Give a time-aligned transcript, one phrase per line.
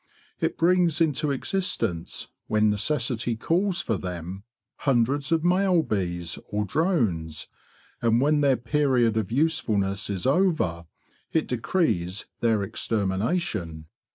[0.39, 4.45] It brings into existence, when necessity calls for them,
[4.77, 7.47] hundreds of male bees or drones,
[8.01, 10.87] and when their period of usefulness is over
[11.33, 13.89] it decrees their extermination.